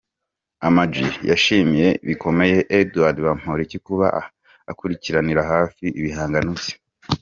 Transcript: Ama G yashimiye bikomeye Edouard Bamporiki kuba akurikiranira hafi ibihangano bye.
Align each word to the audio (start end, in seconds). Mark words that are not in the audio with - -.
Ama 0.67 0.83
G 0.93 0.95
yashimiye 1.29 1.87
bikomeye 2.07 2.57
Edouard 2.79 3.17
Bamporiki 3.25 3.77
kuba 3.87 4.05
akurikiranira 4.71 5.41
hafi 5.51 5.85
ibihangano 5.99 6.51
bye. 6.59 6.75